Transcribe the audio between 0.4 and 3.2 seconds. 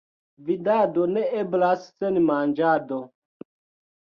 Vivado ne eblas sen manĝado.